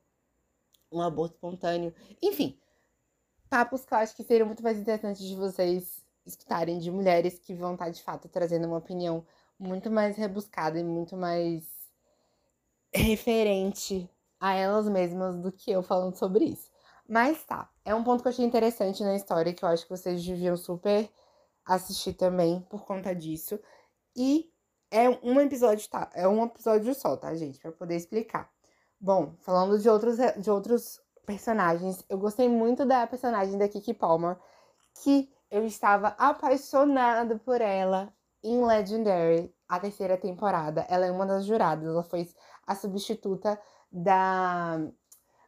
um 0.93 1.01
aborto 1.01 1.35
espontâneo. 1.35 1.95
Enfim, 2.21 2.59
papos 3.49 3.85
que 3.85 3.93
eu 3.93 3.99
acho 3.99 4.15
que 4.15 4.23
seriam 4.23 4.47
muito 4.47 4.63
mais 4.63 4.79
interessantes 4.79 5.23
de 5.23 5.35
vocês 5.35 6.03
escutarem 6.25 6.79
de 6.79 6.91
mulheres 6.91 7.39
que 7.39 7.55
vão 7.55 7.75
estar 7.75 7.91
de 7.91 8.03
fato 8.03 8.29
trazendo 8.29 8.67
uma 8.67 8.79
opinião 8.79 9.27
muito 9.59 9.91
mais 9.91 10.17
rebuscada 10.17 10.79
e 10.79 10.85
muito 10.85 11.17
mais 11.17 11.65
referente 12.95 14.09
a 14.39 14.55
elas 14.55 14.89
mesmas 14.89 15.37
do 15.39 15.53
que 15.53 15.71
eu 15.71 15.83
falando 15.83 16.17
sobre 16.17 16.45
isso. 16.45 16.71
Mas 17.09 17.43
tá, 17.45 17.71
é 17.85 17.95
um 17.95 18.05
ponto 18.05 18.23
que 18.23 18.29
eu 18.29 18.33
achei 18.33 18.45
interessante 18.45 19.03
na 19.03 19.15
história 19.15 19.53
que 19.53 19.65
eu 19.65 19.69
acho 19.69 19.85
que 19.85 19.91
vocês 19.91 20.25
deviam 20.25 20.57
super 20.57 21.09
assistir 21.65 22.15
também 22.15 22.61
por 22.63 22.85
conta 22.85 23.15
disso. 23.15 23.59
E 24.17 24.53
é 24.91 25.09
um 25.23 25.41
episódio, 25.41 25.89
tá? 25.89 26.11
É 26.15 26.27
um 26.29 26.45
episódio 26.45 26.95
só, 26.95 27.17
tá, 27.17 27.35
gente? 27.35 27.59
Pra 27.59 27.73
poder 27.73 27.97
explicar. 27.97 28.51
Bom, 29.05 29.35
falando 29.41 29.81
de 29.81 29.89
outros, 29.89 30.17
de 30.39 30.49
outros 30.49 31.01
personagens, 31.27 32.05
eu 32.09 32.17
gostei 32.17 32.49
muito 32.49 32.87
da 32.87 33.05
personagem 33.05 33.59
da 33.59 33.69
Kiki 33.69 33.93
Palmer, 33.93 34.39
que 35.03 35.29
eu 35.51 35.67
estava 35.67 36.15
apaixonada 36.17 37.37
por 37.41 37.61
ela 37.61 38.15
em 38.45 38.65
Legendary, 38.65 39.53
a 39.69 39.81
terceira 39.81 40.17
temporada. 40.17 40.87
Ela 40.89 41.07
é 41.07 41.11
uma 41.11 41.27
das 41.27 41.45
juradas, 41.45 41.89
ela 41.89 42.05
foi 42.05 42.29
a 42.65 42.77
substituta 42.77 43.61
da 43.91 44.79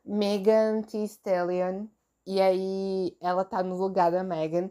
Megan 0.05 0.83
Thee 0.83 1.05
Stallion, 1.05 1.87
e 2.27 2.41
aí 2.41 3.17
ela 3.21 3.45
tá 3.45 3.63
no 3.63 3.77
lugar 3.77 4.11
da 4.11 4.25
Megan. 4.25 4.69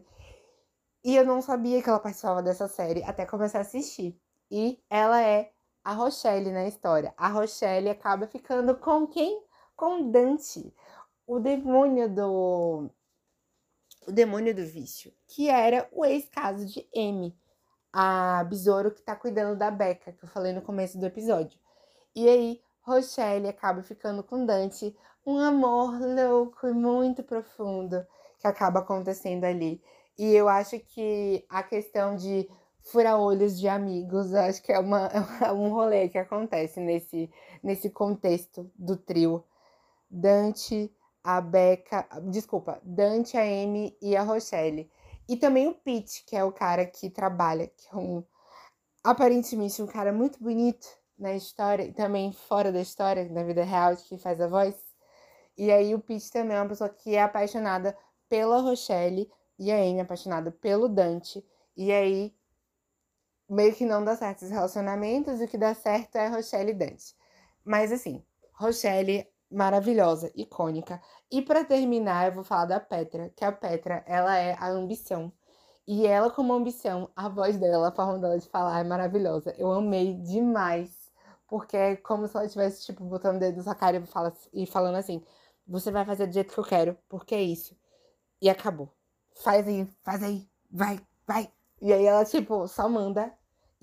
E 1.02 1.16
eu 1.16 1.24
não 1.24 1.40
sabia 1.40 1.82
que 1.82 1.88
ela 1.88 1.98
participava 1.98 2.42
dessa 2.42 2.68
série 2.68 3.02
até 3.04 3.24
começar 3.24 3.58
a 3.58 3.62
assistir. 3.62 4.20
E 4.50 4.78
ela 4.90 5.22
é 5.22 5.53
a 5.84 5.92
Rochelle 5.92 6.50
na 6.50 6.66
história. 6.66 7.12
A 7.16 7.28
Rochelle 7.28 7.90
acaba 7.90 8.26
ficando 8.26 8.74
com 8.76 9.06
quem? 9.06 9.44
Com 9.76 10.10
Dante, 10.10 10.74
o 11.26 11.38
demônio 11.38 12.08
do 12.08 12.90
o 14.06 14.12
demônio 14.12 14.54
do 14.54 14.64
vício, 14.64 15.12
que 15.26 15.48
era 15.48 15.88
o 15.90 16.04
ex-caso 16.04 16.66
de 16.66 16.86
Amy, 16.94 17.34
a 17.92 18.44
besouro 18.44 18.90
que 18.90 19.00
tá 19.00 19.16
cuidando 19.16 19.56
da 19.56 19.70
Becca, 19.70 20.12
que 20.12 20.24
eu 20.24 20.28
falei 20.28 20.52
no 20.52 20.60
começo 20.60 20.98
do 20.98 21.06
episódio. 21.06 21.58
E 22.14 22.28
aí, 22.28 22.60
Rochelle 22.82 23.48
acaba 23.48 23.82
ficando 23.82 24.22
com 24.22 24.44
Dante, 24.44 24.94
um 25.24 25.38
amor 25.38 25.98
louco 26.00 26.66
e 26.68 26.72
muito 26.72 27.22
profundo 27.22 28.06
que 28.38 28.46
acaba 28.46 28.80
acontecendo 28.80 29.44
ali. 29.44 29.82
E 30.18 30.34
eu 30.34 30.48
acho 30.48 30.78
que 30.78 31.44
a 31.48 31.62
questão 31.62 32.14
de 32.14 32.48
fura-olhos 32.84 33.58
de 33.58 33.68
amigos. 33.68 34.32
Acho 34.34 34.62
que 34.62 34.72
é, 34.72 34.78
uma, 34.78 35.08
é 35.44 35.52
um 35.52 35.70
rolê 35.70 36.08
que 36.08 36.18
acontece 36.18 36.80
nesse, 36.80 37.30
nesse 37.62 37.90
contexto 37.90 38.70
do 38.76 38.96
trio. 38.96 39.44
Dante, 40.08 40.94
a 41.24 41.40
Becca, 41.40 42.06
desculpa, 42.30 42.80
Dante, 42.84 43.36
a 43.36 43.42
Amy 43.42 43.96
e 44.00 44.16
a 44.16 44.22
Rochelle. 44.22 44.90
E 45.28 45.36
também 45.36 45.66
o 45.66 45.74
Pete, 45.74 46.22
que 46.26 46.36
é 46.36 46.44
o 46.44 46.52
cara 46.52 46.84
que 46.84 47.08
trabalha, 47.08 47.66
que 47.66 47.88
é 47.90 47.96
um 47.96 48.22
aparentemente 49.02 49.82
um 49.82 49.86
cara 49.86 50.12
muito 50.12 50.42
bonito 50.42 50.86
na 51.18 51.34
história 51.34 51.82
e 51.84 51.92
também 51.92 52.32
fora 52.32 52.72
da 52.72 52.80
história, 52.80 53.28
na 53.28 53.42
vida 53.42 53.62
real, 53.64 53.96
que 53.96 54.18
faz 54.18 54.40
a 54.40 54.46
voz. 54.46 54.74
E 55.56 55.70
aí 55.70 55.94
o 55.94 56.00
Pete 56.00 56.30
também 56.30 56.56
é 56.56 56.60
uma 56.60 56.68
pessoa 56.68 56.90
que 56.90 57.14
é 57.14 57.22
apaixonada 57.22 57.96
pela 58.28 58.60
Rochelle 58.60 59.30
e 59.58 59.70
a 59.72 59.76
Amy 59.76 59.98
é 59.98 60.02
apaixonada 60.02 60.50
pelo 60.50 60.88
Dante. 60.88 61.44
E 61.76 61.92
aí 61.92 62.34
meio 63.54 63.74
que 63.74 63.84
não 63.84 64.04
dá 64.04 64.16
certo 64.16 64.38
esses 64.38 64.50
relacionamentos, 64.50 65.40
e 65.40 65.44
o 65.44 65.48
que 65.48 65.58
dá 65.58 65.74
certo 65.74 66.16
é 66.16 66.28
Rochelle 66.28 66.70
e 66.72 66.74
Dante. 66.74 67.14
Mas 67.64 67.92
assim, 67.92 68.24
Rochelle 68.52 69.26
maravilhosa, 69.50 70.30
icônica. 70.34 71.00
E 71.30 71.40
para 71.42 71.64
terminar, 71.64 72.28
eu 72.28 72.34
vou 72.34 72.44
falar 72.44 72.66
da 72.66 72.80
Petra, 72.80 73.30
que 73.36 73.44
a 73.44 73.52
Petra, 73.52 74.04
ela 74.06 74.36
é 74.36 74.54
a 74.58 74.68
ambição. 74.68 75.32
E 75.86 76.06
ela 76.06 76.30
como 76.30 76.52
ambição, 76.52 77.10
a 77.14 77.28
voz 77.28 77.58
dela, 77.58 77.88
a 77.88 77.92
forma 77.92 78.18
dela 78.18 78.38
de 78.38 78.48
falar 78.48 78.80
é 78.80 78.84
maravilhosa. 78.84 79.54
Eu 79.58 79.70
amei 79.72 80.14
demais, 80.14 81.12
porque 81.46 81.76
é 81.76 81.96
como 81.96 82.26
se 82.26 82.36
ela 82.36 82.46
estivesse 82.46 82.84
tipo 82.84 83.04
botando 83.04 83.36
o 83.36 83.40
dedo 83.40 83.58
na 83.58 83.62
sua 83.62 83.74
cara 83.74 84.02
e 84.52 84.66
falando 84.66 84.96
assim: 84.96 85.22
"Você 85.66 85.90
vai 85.90 86.04
fazer 86.04 86.26
do 86.26 86.32
jeito 86.34 86.54
que 86.54 86.58
eu 86.60 86.64
quero, 86.64 86.98
porque 87.08 87.34
é 87.34 87.42
isso". 87.42 87.76
E 88.40 88.48
acabou. 88.50 88.90
Faz 89.36 89.66
aí, 89.68 89.88
faz 90.02 90.22
aí, 90.22 90.48
vai, 90.70 91.00
vai. 91.26 91.52
E 91.82 91.92
aí 91.92 92.04
ela, 92.06 92.24
tipo, 92.24 92.66
só 92.68 92.88
manda 92.88 93.32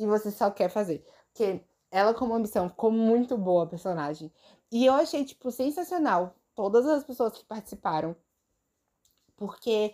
e 0.01 0.07
você 0.07 0.31
só 0.31 0.49
quer 0.49 0.69
fazer. 0.69 1.05
Porque 1.31 1.63
ela, 1.91 2.13
como 2.13 2.33
ambição, 2.33 2.69
ficou 2.69 2.91
muito 2.91 3.37
boa 3.37 3.63
a 3.63 3.67
personagem. 3.67 4.31
E 4.71 4.85
eu 4.85 4.93
achei, 4.93 5.25
tipo, 5.25 5.51
sensacional 5.51 6.35
todas 6.55 6.85
as 6.87 7.03
pessoas 7.03 7.33
que 7.33 7.45
participaram. 7.45 8.15
Porque 9.35 9.93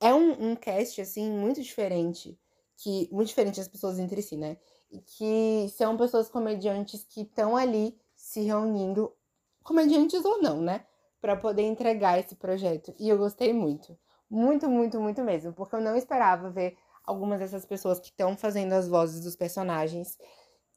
é 0.00 0.12
um, 0.12 0.50
um 0.52 0.56
cast, 0.56 1.00
assim, 1.00 1.30
muito 1.30 1.62
diferente. 1.62 2.38
que 2.76 3.08
Muito 3.12 3.28
diferente 3.28 3.60
as 3.60 3.68
pessoas 3.68 3.98
entre 3.98 4.22
si, 4.22 4.36
né? 4.36 4.58
E 4.90 5.00
que 5.00 5.68
são 5.76 5.96
pessoas 5.96 6.28
comediantes 6.28 7.04
que 7.04 7.22
estão 7.22 7.56
ali 7.56 7.98
se 8.16 8.40
reunindo, 8.40 9.14
comediantes 9.62 10.24
ou 10.24 10.42
não, 10.42 10.60
né? 10.60 10.86
Para 11.20 11.36
poder 11.36 11.62
entregar 11.62 12.18
esse 12.18 12.34
projeto. 12.36 12.94
E 12.98 13.08
eu 13.08 13.18
gostei 13.18 13.52
muito. 13.52 13.96
Muito, 14.30 14.68
muito, 14.68 15.00
muito 15.00 15.22
mesmo. 15.22 15.52
Porque 15.52 15.76
eu 15.76 15.80
não 15.80 15.96
esperava 15.96 16.50
ver 16.50 16.76
algumas 17.08 17.38
dessas 17.38 17.64
pessoas 17.64 17.98
que 17.98 18.08
estão 18.08 18.36
fazendo 18.36 18.74
as 18.74 18.86
vozes 18.86 19.22
dos 19.22 19.34
personagens. 19.34 20.18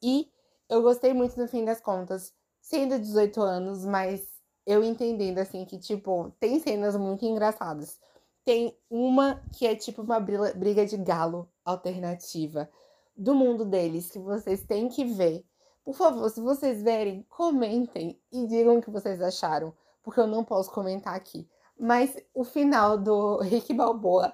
E 0.02 0.30
eu 0.68 0.82
gostei 0.82 1.12
muito, 1.12 1.38
no 1.38 1.46
fim 1.46 1.62
das 1.64 1.80
contas, 1.80 2.32
sendo 2.60 2.98
18 2.98 3.40
anos, 3.42 3.84
mas 3.84 4.26
eu 4.66 4.82
entendendo, 4.82 5.38
assim, 5.38 5.66
que, 5.66 5.78
tipo, 5.78 6.32
tem 6.40 6.58
cenas 6.58 6.96
muito 6.96 7.26
engraçadas. 7.26 8.00
Tem 8.44 8.74
uma 8.88 9.42
que 9.52 9.66
é, 9.66 9.76
tipo, 9.76 10.00
uma 10.00 10.18
briga 10.18 10.86
de 10.86 10.96
galo 10.96 11.48
alternativa 11.64 12.68
do 13.14 13.34
mundo 13.34 13.64
deles, 13.66 14.10
que 14.10 14.18
vocês 14.18 14.64
têm 14.64 14.88
que 14.88 15.04
ver. 15.04 15.44
Por 15.84 15.94
favor, 15.94 16.30
se 16.30 16.40
vocês 16.40 16.82
verem, 16.82 17.26
comentem 17.28 18.18
e 18.32 18.46
digam 18.46 18.78
o 18.78 18.82
que 18.82 18.90
vocês 18.90 19.20
acharam, 19.20 19.74
porque 20.02 20.20
eu 20.20 20.26
não 20.26 20.44
posso 20.44 20.70
comentar 20.70 21.14
aqui. 21.14 21.46
Mas 21.78 22.16
o 22.32 22.42
final 22.42 22.96
do 22.96 23.38
Rick 23.38 23.74
Balboa 23.74 24.32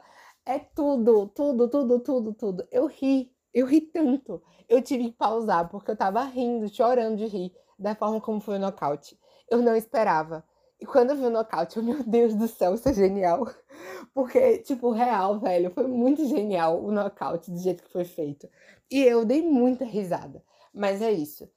é 0.48 0.58
tudo, 0.58 1.28
tudo, 1.28 1.68
tudo, 1.68 2.00
tudo, 2.00 2.34
tudo. 2.34 2.68
Eu 2.70 2.86
ri, 2.86 3.30
Eu 3.52 3.66
ri 3.66 3.80
tanto. 3.82 4.42
Eu 4.68 4.82
tive 4.82 5.04
que 5.10 5.16
pausar 5.16 5.68
porque 5.68 5.90
eu 5.90 5.96
tava 5.96 6.22
rindo, 6.24 6.68
chorando 6.68 7.16
de 7.18 7.26
rir 7.26 7.52
da 7.78 7.94
forma 7.94 8.20
como 8.20 8.40
foi 8.40 8.56
o 8.56 8.58
nocaute. 8.58 9.18
Eu 9.50 9.60
não 9.62 9.76
esperava. 9.76 10.44
E 10.80 10.86
quando 10.86 11.10
eu 11.10 11.16
vi 11.16 11.24
o 11.24 11.30
nocaute, 11.30 11.76
eu, 11.76 11.82
meu 11.82 12.02
Deus 12.02 12.34
do 12.34 12.48
céu, 12.48 12.74
isso 12.74 12.88
é 12.88 12.94
genial. 12.94 13.46
Porque, 14.14 14.58
tipo, 14.58 14.90
real, 14.90 15.38
velho, 15.38 15.70
foi 15.70 15.86
muito 15.86 16.26
genial 16.26 16.82
o 16.82 16.90
nocaute 16.90 17.50
do 17.50 17.58
jeito 17.58 17.82
que 17.82 17.92
foi 17.92 18.04
feito. 18.04 18.48
E 18.90 19.02
eu 19.02 19.24
dei 19.24 19.42
muita 19.42 19.84
risada. 19.84 20.42
Mas 20.72 21.02
é 21.02 21.12
isso. 21.12 21.50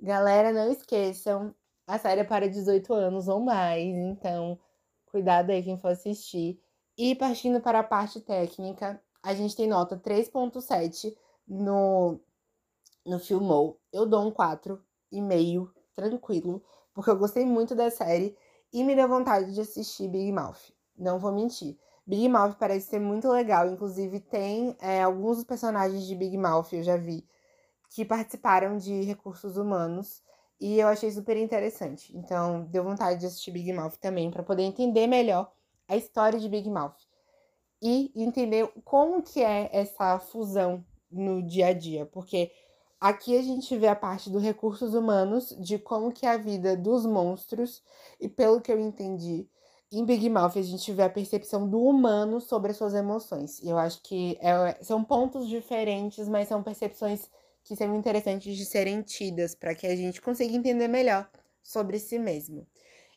Galera, 0.00 0.52
não 0.52 0.70
esqueçam, 0.72 1.54
a 1.86 1.98
série 1.98 2.22
é 2.22 2.24
para 2.24 2.48
18 2.48 2.92
anos 2.92 3.28
ou 3.28 3.40
mais, 3.40 3.84
então 3.84 4.58
cuidado 5.06 5.50
aí 5.50 5.62
quem 5.62 5.78
for 5.78 5.88
assistir. 5.88 6.60
E 7.04 7.16
partindo 7.16 7.60
para 7.60 7.80
a 7.80 7.82
parte 7.82 8.20
técnica, 8.20 9.02
a 9.20 9.34
gente 9.34 9.56
tem 9.56 9.66
nota 9.66 9.96
3.7 9.96 11.12
no, 11.48 12.20
no 13.04 13.18
Filmou. 13.18 13.80
Eu 13.92 14.06
dou 14.06 14.28
um 14.28 14.30
4,5, 14.30 15.68
tranquilo, 15.96 16.62
porque 16.94 17.10
eu 17.10 17.18
gostei 17.18 17.44
muito 17.44 17.74
da 17.74 17.90
série 17.90 18.36
e 18.72 18.84
me 18.84 18.94
deu 18.94 19.08
vontade 19.08 19.52
de 19.52 19.60
assistir 19.60 20.06
Big 20.06 20.30
Mouth. 20.30 20.72
Não 20.96 21.18
vou 21.18 21.32
mentir. 21.32 21.76
Big 22.06 22.28
Mouth 22.28 22.54
parece 22.56 22.90
ser 22.90 23.00
muito 23.00 23.28
legal, 23.28 23.66
inclusive 23.66 24.20
tem 24.20 24.76
é, 24.80 25.02
alguns 25.02 25.42
personagens 25.42 26.06
de 26.06 26.14
Big 26.14 26.38
Mouth, 26.38 26.72
eu 26.72 26.84
já 26.84 26.96
vi, 26.96 27.28
que 27.90 28.04
participaram 28.04 28.76
de 28.76 29.02
recursos 29.02 29.56
humanos 29.56 30.22
e 30.60 30.78
eu 30.78 30.86
achei 30.86 31.10
super 31.10 31.36
interessante. 31.36 32.16
Então, 32.16 32.62
deu 32.66 32.84
vontade 32.84 33.18
de 33.18 33.26
assistir 33.26 33.50
Big 33.50 33.72
Mouth 33.72 33.96
também 33.96 34.30
para 34.30 34.44
poder 34.44 34.62
entender 34.62 35.08
melhor 35.08 35.52
a 35.92 35.96
história 35.96 36.40
de 36.40 36.48
Big 36.48 36.68
Mouth 36.70 36.96
e 37.80 38.10
entender 38.14 38.66
como 38.84 39.22
que 39.22 39.42
é 39.42 39.68
essa 39.72 40.18
fusão 40.18 40.84
no 41.10 41.42
dia 41.42 41.66
a 41.66 41.72
dia, 41.72 42.06
porque 42.06 42.50
aqui 42.98 43.36
a 43.36 43.42
gente 43.42 43.76
vê 43.76 43.88
a 43.88 43.96
parte 43.96 44.30
dos 44.30 44.42
recursos 44.42 44.94
humanos, 44.94 45.54
de 45.60 45.78
como 45.78 46.12
que 46.12 46.24
é 46.24 46.30
a 46.30 46.36
vida 46.38 46.76
dos 46.76 47.04
monstros 47.04 47.82
e 48.18 48.28
pelo 48.28 48.60
que 48.60 48.72
eu 48.72 48.80
entendi, 48.80 49.46
em 49.92 50.06
Big 50.06 50.30
Mouth 50.30 50.56
a 50.56 50.62
gente 50.62 50.90
vê 50.92 51.02
a 51.02 51.10
percepção 51.10 51.68
do 51.68 51.82
humano 51.82 52.40
sobre 52.40 52.70
as 52.70 52.78
suas 52.78 52.94
emoções. 52.94 53.58
E 53.58 53.68
eu 53.68 53.76
acho 53.76 54.00
que 54.02 54.38
é, 54.40 54.82
são 54.82 55.04
pontos 55.04 55.46
diferentes, 55.46 56.26
mas 56.26 56.48
são 56.48 56.62
percepções 56.62 57.28
que 57.62 57.76
são 57.76 57.94
interessantes 57.94 58.56
de 58.56 58.64
serem 58.64 59.02
tidas 59.02 59.54
para 59.54 59.74
que 59.74 59.86
a 59.86 59.94
gente 59.94 60.22
consiga 60.22 60.56
entender 60.56 60.88
melhor 60.88 61.28
sobre 61.62 61.98
si 61.98 62.18
mesmo. 62.18 62.66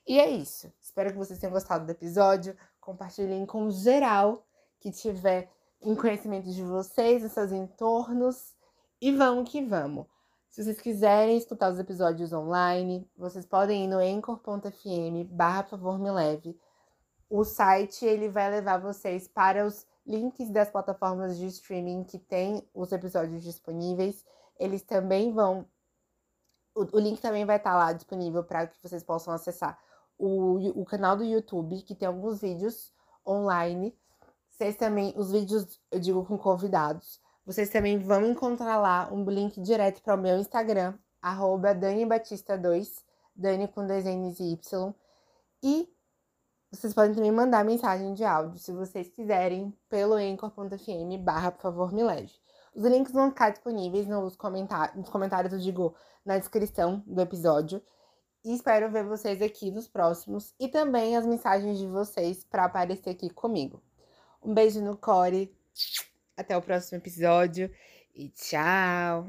E 0.05 0.19
é 0.19 0.29
isso. 0.29 0.69
Espero 0.95 1.11
que 1.11 1.17
vocês 1.17 1.37
tenham 1.37 1.51
gostado 1.51 1.85
do 1.85 1.91
episódio. 1.91 2.55
Compartilhem 2.79 3.45
com 3.45 3.69
geral 3.69 4.47
que 4.79 4.93
tiver 4.93 5.51
em 5.81 5.93
conhecimento 5.93 6.49
de 6.49 6.63
vocês, 6.63 7.21
nos 7.21 7.33
seus 7.33 7.51
entornos. 7.51 8.55
E 9.01 9.11
vamos 9.11 9.51
que 9.51 9.61
vamos. 9.61 10.05
Se 10.49 10.63
vocês 10.63 10.79
quiserem 10.79 11.35
escutar 11.35 11.69
os 11.69 11.79
episódios 11.79 12.31
online, 12.31 13.05
vocês 13.17 13.45
podem 13.45 13.83
ir 13.83 13.87
no 13.89 13.97
anchor.fm 13.97 15.25
barra 15.29 15.63
favor 15.63 15.99
me 15.99 16.09
leve. 16.09 16.57
O 17.29 17.43
site 17.43 18.05
ele 18.05 18.29
vai 18.29 18.49
levar 18.49 18.77
vocês 18.77 19.27
para 19.27 19.65
os 19.65 19.85
links 20.07 20.49
das 20.49 20.69
plataformas 20.69 21.37
de 21.37 21.47
streaming 21.47 22.05
que 22.05 22.17
tem 22.17 22.65
os 22.73 22.93
episódios 22.93 23.43
disponíveis. 23.43 24.23
Eles 24.57 24.81
também 24.81 25.33
vão. 25.33 25.67
O, 26.73 26.83
o 26.95 26.99
link 27.01 27.19
também 27.19 27.43
vai 27.43 27.57
estar 27.57 27.75
lá 27.75 27.91
disponível 27.91 28.45
para 28.45 28.67
que 28.67 28.81
vocês 28.81 29.03
possam 29.03 29.33
acessar 29.33 29.77
o, 30.17 30.81
o 30.81 30.85
canal 30.85 31.15
do 31.15 31.23
YouTube, 31.23 31.81
que 31.81 31.95
tem 31.95 32.07
alguns 32.07 32.41
vídeos 32.41 32.91
online. 33.25 33.97
Vocês 34.49 34.75
também, 34.75 35.13
os 35.17 35.31
vídeos, 35.31 35.79
eu 35.91 35.99
digo 35.99 36.25
com 36.25 36.37
convidados. 36.37 37.19
Vocês 37.45 37.69
também 37.69 37.99
vão 37.99 38.25
encontrar 38.25 38.77
lá 38.77 39.09
um 39.11 39.23
link 39.29 39.61
direto 39.61 40.01
para 40.01 40.15
o 40.15 40.17
meu 40.17 40.37
Instagram, 40.37 40.95
arroba 41.21 41.75
DaniBatista2, 41.75 43.03
Dani 43.35 43.67
com 43.67 43.85
dois 43.85 44.05
N's 44.05 44.39
e 44.39 44.53
Y. 44.53 44.93
E 45.61 45.89
vocês 46.71 46.93
podem 46.93 47.13
também 47.13 47.31
mandar 47.31 47.63
mensagem 47.63 48.13
de 48.13 48.23
áudio, 48.23 48.59
se 48.59 48.71
vocês 48.71 49.09
quiserem, 49.09 49.73
pelo 49.87 50.15
anchor.fm 50.15 51.17
barra, 51.23 51.51
por 51.51 51.61
favor, 51.61 51.93
me 51.93 52.03
leve. 52.03 52.33
Os 52.73 52.83
links 52.83 53.13
vão 53.13 53.29
ficar 53.29 53.51
disponíveis 53.51 54.07
nos, 54.07 54.35
comentar 54.35 54.95
nos 54.95 55.09
comentários, 55.09 55.53
eu 55.53 55.59
digo, 55.59 55.95
na 56.25 56.37
descrição 56.37 57.01
do 57.05 57.21
episódio. 57.21 57.81
E 58.45 58.53
espero 58.53 58.91
ver 58.91 59.03
vocês 59.03 59.41
aqui 59.41 59.71
nos 59.71 59.87
próximos 59.87 60.53
e 60.59 60.67
também 60.67 61.17
as 61.17 61.25
mensagens 61.25 61.79
de 61.79 61.87
vocês 61.87 62.43
para 62.43 62.65
aparecer 62.65 63.09
aqui 63.09 63.27
comigo. 63.27 63.81
Um 64.39 64.53
beijo 64.53 64.83
no 64.83 64.95
core, 64.95 65.51
até 66.37 66.55
o 66.55 66.61
próximo 66.61 66.99
episódio 66.99 67.71
e 68.13 68.29
tchau! 68.29 69.27